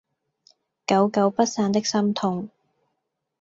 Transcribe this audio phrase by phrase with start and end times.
[0.87, 2.49] 久久不散的心痛